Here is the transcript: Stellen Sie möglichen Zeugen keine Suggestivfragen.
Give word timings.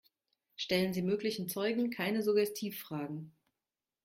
Stellen 0.55 0.93
Sie 0.93 1.03
möglichen 1.03 1.47
Zeugen 1.47 1.91
keine 1.91 2.23
Suggestivfragen. 2.23 3.33